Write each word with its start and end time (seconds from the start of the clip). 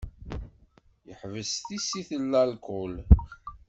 Yeḥbes 1.07 1.51
tissit 1.67 2.09
n 2.21 2.23
larkul. 2.31 2.93